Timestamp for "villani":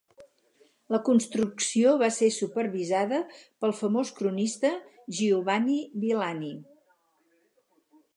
6.05-6.51